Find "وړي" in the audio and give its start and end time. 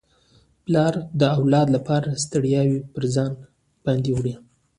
4.15-4.35